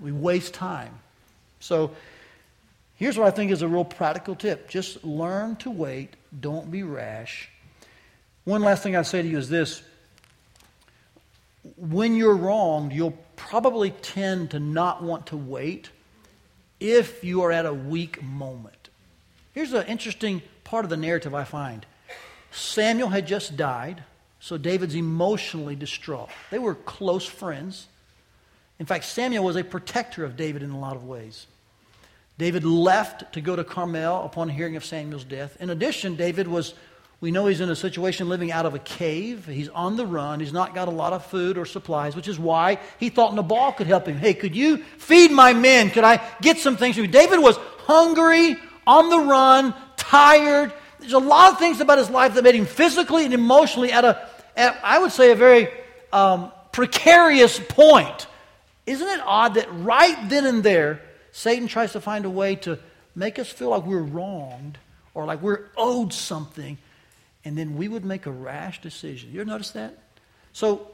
[0.00, 0.98] we waste time.
[1.60, 1.92] So
[2.96, 6.82] here's what I think is a real practical tip just learn to wait, don't be
[6.82, 7.50] rash.
[8.44, 9.82] One last thing I'd say to you is this
[11.76, 15.90] when you're wronged, you'll probably tend to not want to wait
[16.80, 18.88] if you are at a weak moment.
[19.52, 21.84] Here's an interesting part of the narrative I find.
[22.50, 24.04] Samuel had just died,
[24.40, 26.30] so David's emotionally distraught.
[26.50, 27.88] They were close friends.
[28.78, 31.46] In fact, Samuel was a protector of David in a lot of ways.
[32.38, 35.56] David left to go to Carmel upon hearing of Samuel's death.
[35.60, 36.74] In addition, David was,
[37.20, 39.44] we know he's in a situation living out of a cave.
[39.44, 40.38] He's on the run.
[40.38, 43.72] He's not got a lot of food or supplies, which is why he thought Nabal
[43.72, 44.16] could help him.
[44.16, 45.90] Hey, could you feed my men?
[45.90, 47.10] Could I get some things from you?
[47.10, 50.72] David was hungry, on the run, tired.
[51.00, 54.04] There's a lot of things about his life that made him physically and emotionally at
[54.04, 55.68] a, at, I would say, a very
[56.12, 58.28] um, precarious point.
[58.86, 61.02] Isn't it odd that right then and there,
[61.32, 62.78] Satan tries to find a way to
[63.14, 64.78] make us feel like we're wronged
[65.14, 66.78] or like we're owed something,
[67.48, 69.32] and then we would make a rash decision.
[69.32, 69.96] You ever notice that?
[70.52, 70.86] So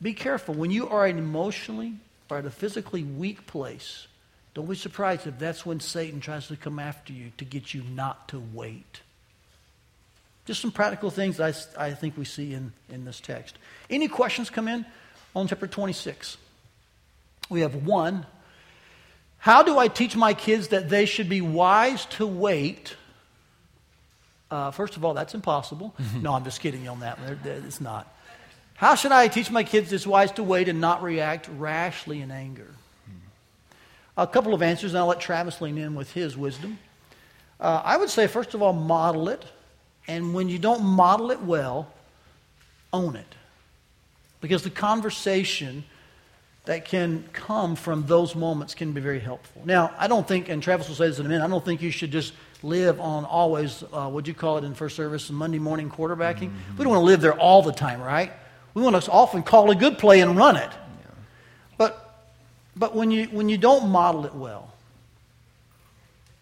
[0.00, 0.54] be careful.
[0.54, 1.92] When you are emotionally
[2.30, 4.06] or at a physically weak place,
[4.54, 7.82] don't be surprised if that's when Satan tries to come after you to get you
[7.94, 9.02] not to wait.
[10.46, 13.58] Just some practical things I, I think we see in, in this text.
[13.90, 14.86] Any questions come in
[15.34, 16.38] on chapter 26?
[17.50, 18.24] We have one.
[19.36, 22.96] How do I teach my kids that they should be wise to wait?
[24.50, 25.94] Uh, first of all, that's impossible.
[26.20, 27.18] no, I'm just kidding you on that.
[27.44, 28.12] It's not.
[28.74, 32.30] How should I teach my kids this wise to wait and not react rashly in
[32.30, 32.68] anger?
[34.18, 36.78] A couple of answers, and I'll let Travis lean in with his wisdom.
[37.60, 39.44] Uh, I would say, first of all, model it.
[40.08, 41.92] And when you don't model it well,
[42.92, 43.34] own it.
[44.40, 45.84] Because the conversation
[46.66, 49.62] that can come from those moments can be very helpful.
[49.64, 51.80] Now, I don't think, and Travis will say this in a minute, I don't think
[51.80, 55.30] you should just live on always, uh, what do you call it in first service,
[55.30, 56.50] Monday morning quarterbacking.
[56.50, 56.78] Mm-hmm.
[56.78, 58.32] We don't want to live there all the time, right?
[58.74, 60.70] We want to often call a good play and run it.
[60.70, 61.10] Yeah.
[61.78, 62.06] But
[62.76, 64.72] but when you, when you don't model it well,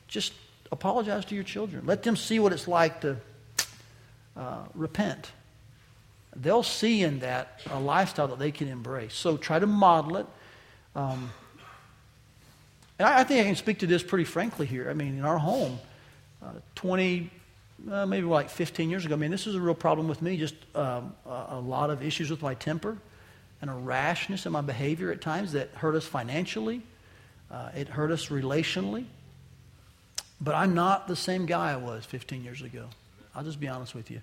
[0.09, 0.33] just
[0.73, 1.87] apologize to your children.
[1.87, 3.17] Let them see what it's like to
[4.37, 5.31] uh, repent.
[6.37, 9.15] They'll see in that a lifestyle that they can embrace.
[9.15, 10.27] So try to model it.
[10.97, 11.31] Um,
[12.99, 14.91] and I, I, think I can speak to this pretty frankly here.
[14.91, 15.79] I mean, in our home,
[16.75, 17.31] 20,
[17.91, 20.37] uh, maybe like 15 years ago, I mean, this is a real problem with me,
[20.37, 22.97] just um, a, lot of issues with my temper
[23.61, 26.83] and a rashness in my behavior at times that hurt us financially,
[27.51, 29.05] uh, it hurt us relationally.
[30.41, 32.87] But I'm not the same guy I was 15 years ago.
[33.35, 34.21] I'll just be honest with you.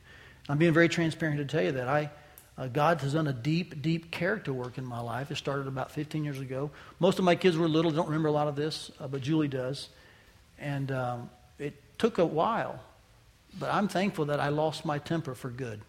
[0.49, 2.09] I'm being very transparent to tell you that I,
[2.57, 5.31] uh, God has done a deep, deep character work in my life.
[5.31, 6.69] It started about 15 years ago.
[6.99, 9.47] Most of my kids were little, don't remember a lot of this, uh, but Julie
[9.47, 9.89] does.
[10.59, 11.29] And um,
[12.01, 12.79] took a while,
[13.59, 15.79] but I'm thankful that I lost my temper for good.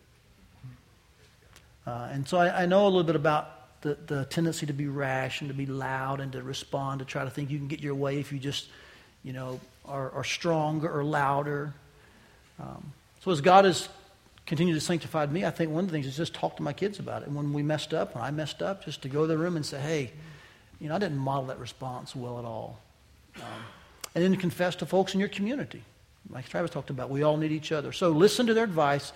[1.87, 4.89] Uh, and so I, I, know a little bit about the, the tendency to be
[4.89, 7.81] rash and to be loud and to respond, to try to think you can get
[7.81, 8.69] your way if you just,
[9.25, 11.73] you know, are, are stronger or louder.
[12.61, 12.93] Um,
[13.25, 13.89] so as God has
[14.45, 16.75] continued to sanctify me, I think one of the things is just talk to my
[16.75, 17.29] kids about it.
[17.29, 19.57] And when we messed up, when I messed up, just to go to the room
[19.57, 20.13] and say, hey,
[20.79, 22.79] you know, I didn't model that response well at all.
[23.37, 23.65] Um,
[24.15, 25.83] and then confess to folks in your community.
[26.31, 27.93] Like Travis talked about, we all need each other.
[27.93, 29.12] So listen to their advice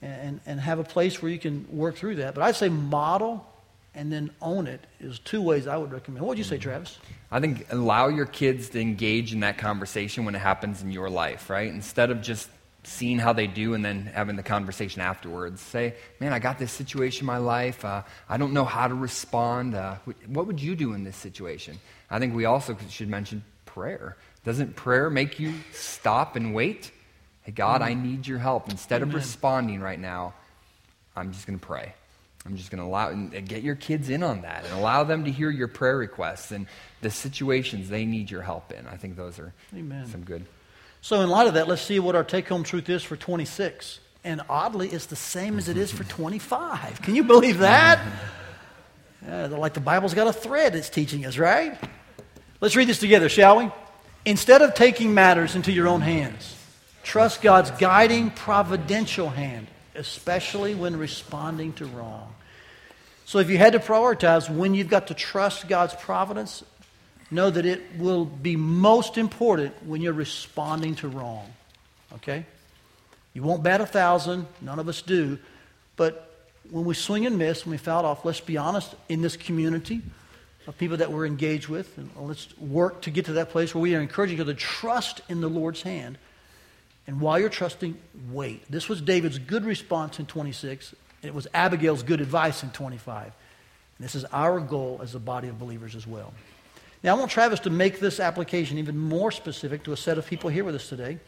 [0.00, 2.34] and, and have a place where you can work through that.
[2.34, 3.46] But I'd say model
[3.94, 6.22] and then own it is two ways I would recommend.
[6.22, 6.98] What would you say, Travis?
[7.30, 11.10] I think allow your kids to engage in that conversation when it happens in your
[11.10, 11.68] life, right?
[11.68, 12.48] Instead of just
[12.84, 15.60] seeing how they do and then having the conversation afterwards.
[15.60, 17.84] Say, man, I got this situation in my life.
[17.84, 19.74] Uh, I don't know how to respond.
[19.74, 21.78] Uh, what would you do in this situation?
[22.10, 24.16] I think we also should mention prayer.
[24.44, 26.90] Doesn't prayer make you stop and wait?
[27.42, 28.02] Hey, God, I mm.
[28.02, 28.68] need your help.
[28.70, 29.14] Instead Amen.
[29.14, 30.34] of responding right now,
[31.14, 31.94] I'm just going to pray.
[32.44, 35.24] I'm just going to allow and get your kids in on that and allow them
[35.26, 36.66] to hear your prayer requests and
[37.00, 38.86] the situations they need your help in.
[38.88, 40.06] I think those are Amen.
[40.06, 40.44] some good.
[41.00, 44.00] So, in light of that, let's see what our take home truth is for 26.
[44.24, 47.02] And oddly, it's the same as it is for 25.
[47.02, 48.00] Can you believe that?
[49.24, 51.78] Yeah, like the Bible's got a thread it's teaching us, right?
[52.60, 53.70] Let's read this together, shall we?
[54.24, 56.56] Instead of taking matters into your own hands,
[57.02, 62.32] Trust God's guiding providential hand, especially when responding to wrong.
[63.24, 66.62] So if you had to prioritize when you've got to trust God's providence,
[67.30, 71.52] know that it will be most important when you're responding to wrong.
[72.14, 72.46] Okay?
[73.34, 75.38] You won't bat a thousand, none of us do,
[75.96, 76.28] but
[76.70, 80.02] when we swing and miss, when we foul off, let's be honest, in this community
[80.66, 83.82] of people that we're engaged with, and let's work to get to that place where
[83.82, 86.18] we are encouraging you to trust in the Lord's hand
[87.06, 87.98] and while you're trusting,
[88.30, 88.70] wait.
[88.70, 90.94] This was David's good response in 26.
[91.22, 93.24] And it was Abigail's good advice in 25.
[93.24, 93.32] And
[93.98, 96.32] this is our goal as a body of believers as well.
[97.02, 100.26] Now, I want Travis to make this application even more specific to a set of
[100.26, 101.18] people here with us today.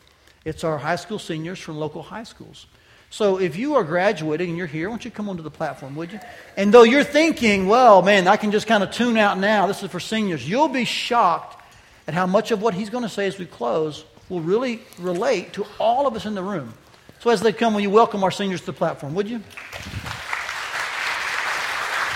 [0.45, 2.67] It's our high school seniors from local high schools.
[3.15, 5.95] So if you are graduating and you're here, why don't you come onto the platform,
[5.95, 6.19] would you?
[6.57, 9.85] And though you're thinking, well, man, I can just kind of tune out now, this
[9.85, 11.63] is for seniors, you'll be shocked
[12.09, 15.53] at how much of what he's going to say as we close will really relate
[15.53, 16.75] to all of us in the room.
[17.21, 19.41] So as they come, will you welcome our seniors to the platform, would you?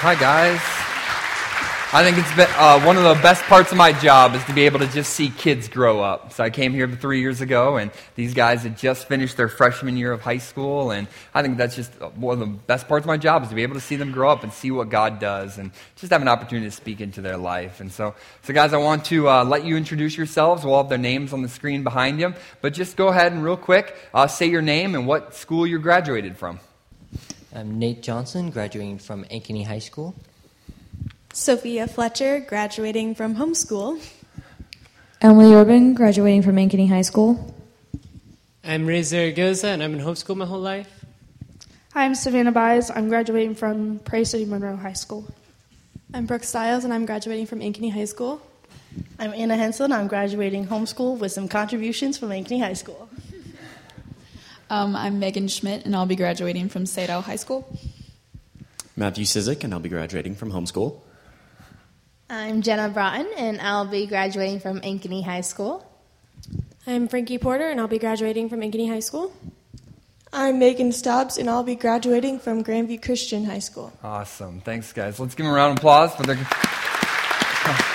[0.01, 0.78] Hi, guys.
[1.91, 4.53] I think it's been uh, one of the best parts of my job is to
[4.53, 6.35] be able to just see kids grow up.
[6.35, 9.97] So I came here three years ago, and these guys had just finished their freshman
[9.97, 13.07] year of high school, and I think that's just one of the best parts of
[13.07, 15.19] my job is to be able to see them grow up and see what God
[15.19, 17.81] does, and just have an opportunity to speak into their life.
[17.81, 20.67] And so, so guys, I want to uh, let you introduce yourselves.
[20.67, 23.57] We'll have their names on the screen behind you, but just go ahead and real
[23.57, 26.61] quick uh, say your name and what school you graduated from.
[27.55, 30.15] I'm Nate Johnson, graduating from Ankeny High School.
[31.39, 34.05] Sophia Fletcher, graduating from homeschool.
[35.21, 37.55] Emily Urban, graduating from Ankeny High School.
[38.65, 41.05] I'm Ray Zaragoza, and I've been homeschooled my whole life.
[41.95, 42.91] Hi, I'm Savannah Baez.
[42.91, 45.33] I'm graduating from Prairie City Monroe High School.
[46.13, 48.43] I'm Brooke Stiles, and I'm graduating from Ankeny High School.
[49.21, 49.93] I'm Anna Henson.
[49.93, 53.09] I'm graduating homeschool with some contributions from Ankeny High School.
[54.71, 57.79] Um, I'm Megan Schmidt, and I'll be graduating from Saydel High School.
[58.97, 61.01] Matthew Sizik, and I'll be graduating from homeschool.
[62.31, 65.91] I'm Jenna Broughton, and I'll be graduating from Ankeny High School.
[66.87, 69.33] I'm Frankie Porter, and I'll be graduating from Ankeny High School.
[70.31, 73.95] I'm Megan Stubbs, and I'll be graduating from Grandview Christian High School.
[74.05, 74.61] Awesome.
[74.61, 75.19] Thanks, guys.
[75.19, 76.37] Let's give them a round of applause for their.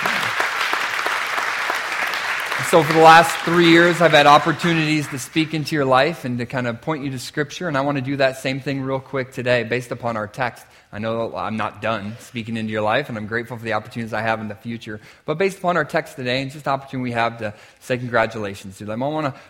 [2.70, 6.38] So, for the last three years, I've had opportunities to speak into your life and
[6.38, 8.80] to kind of point you to Scripture, and I want to do that same thing
[8.80, 10.64] real quick today based upon our text.
[10.90, 14.12] I know I'm not done speaking into your life, and I'm grateful for the opportunities
[14.12, 15.00] I have in the future.
[15.24, 18.78] But based upon our text today and just the opportunity we have to say congratulations
[18.78, 19.40] to them, I want to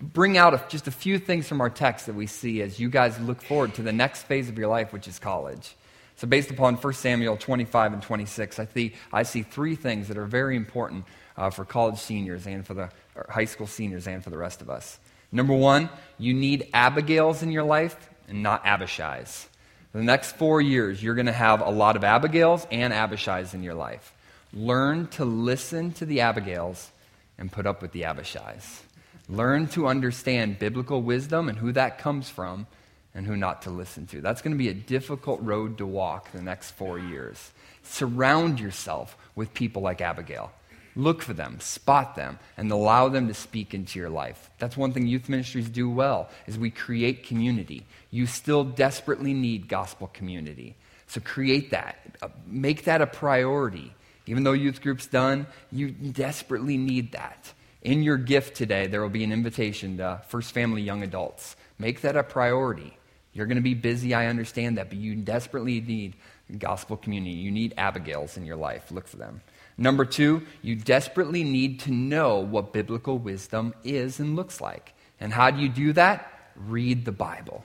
[0.00, 3.18] bring out just a few things from our text that we see as you guys
[3.20, 5.74] look forward to the next phase of your life, which is college.
[6.16, 10.16] So, based upon 1 Samuel 25 and 26, I see, I see three things that
[10.16, 11.04] are very important
[11.36, 12.90] uh, for college seniors and for the
[13.28, 14.98] high school seniors and for the rest of us.
[15.30, 19.46] Number one, you need Abigails in your life and not Abishais.
[19.92, 23.54] For the next four years, you're going to have a lot of Abigails and Abishais
[23.54, 24.14] in your life.
[24.52, 26.90] Learn to listen to the Abigails
[27.38, 28.80] and put up with the Abishais.
[29.28, 32.66] Learn to understand biblical wisdom and who that comes from,
[33.14, 34.20] and who not to listen to.
[34.20, 37.52] That's going to be a difficult road to walk the next four years.
[37.82, 40.50] Surround yourself with people like Abigail.
[40.94, 44.50] Look for them, spot them, and allow them to speak into your life.
[44.58, 47.86] That's one thing youth ministries do well is we create community.
[48.10, 50.76] You still desperately need gospel community.
[51.06, 51.96] So create that.
[52.20, 53.94] Uh, make that a priority.
[54.26, 57.52] Even though youth group's done, you desperately need that.
[57.82, 61.56] In your gift today, there will be an invitation to First Family Young Adults.
[61.78, 62.96] Make that a priority.
[63.32, 66.14] You're going to be busy, I understand that, but you desperately need
[66.58, 67.32] gospel community.
[67.32, 68.92] You need Abigails in your life.
[68.92, 69.40] Look for them.
[69.78, 74.94] Number two, you desperately need to know what biblical wisdom is and looks like.
[75.20, 76.30] And how do you do that?
[76.56, 77.64] Read the Bible.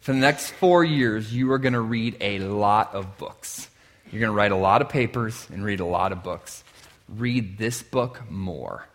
[0.00, 3.68] For the next four years, you are going to read a lot of books.
[4.10, 6.64] You're going to write a lot of papers and read a lot of books.
[7.08, 8.86] Read this book more.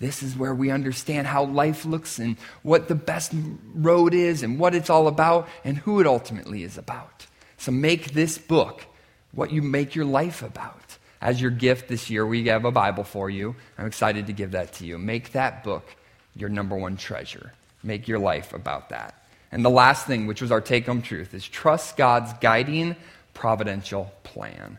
[0.00, 3.32] This is where we understand how life looks and what the best
[3.74, 7.26] road is and what it's all about and who it ultimately is about.
[7.56, 8.84] So make this book
[9.32, 10.83] what you make your life about.
[11.24, 13.56] As your gift this year, we have a Bible for you.
[13.78, 14.98] I'm excited to give that to you.
[14.98, 15.96] Make that book
[16.36, 17.54] your number one treasure.
[17.82, 19.14] Make your life about that.
[19.50, 22.94] And the last thing, which was our take home truth, is trust God's guiding
[23.32, 24.78] providential plan.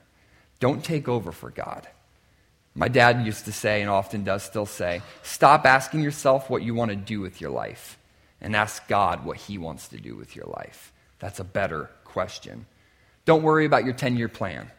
[0.59, 1.87] Don't take over for God.
[2.75, 6.75] My dad used to say, and often does still say, stop asking yourself what you
[6.75, 7.97] want to do with your life
[8.39, 10.93] and ask God what he wants to do with your life.
[11.17, 12.67] That's a better question.
[13.25, 14.69] Don't worry about your 10 year plan.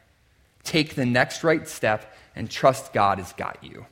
[0.66, 3.86] Take the next right step and trust God has got you.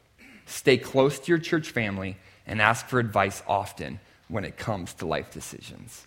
[0.44, 2.16] Stay close to your church family
[2.46, 6.04] and ask for advice often when it comes to life decisions.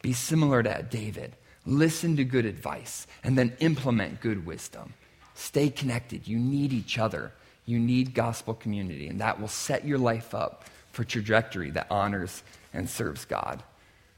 [0.00, 1.36] Be similar to David.
[1.66, 4.94] Listen to good advice and then implement good wisdom.
[5.34, 6.26] Stay connected.
[6.26, 7.32] You need each other.
[7.66, 12.42] You need gospel community, and that will set your life up for trajectory that honors
[12.72, 13.62] and serves God.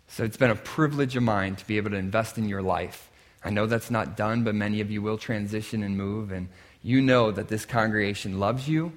[0.07, 3.11] So it's been a privilege of mine to be able to invest in your life.
[3.45, 6.49] I know that's not done, but many of you will transition and move, and
[6.83, 8.93] you know that this congregation loves you,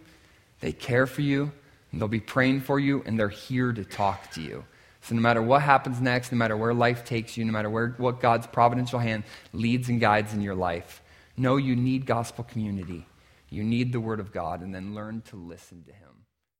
[0.59, 1.51] they care for you,
[1.91, 4.65] and they'll be praying for you, and they're here to talk to you.
[5.01, 7.89] So, no matter what happens next, no matter where life takes you, no matter where,
[7.97, 9.23] what God's providential hand
[9.53, 11.01] leads and guides in your life,
[11.37, 13.05] know you need gospel community.
[13.49, 16.14] You need the Word of God, and then learn to listen to Him.